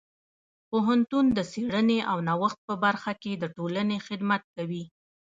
[0.69, 4.83] پوهنتون د څیړنې او نوښت په برخه کې د ټولنې خدمت کوي.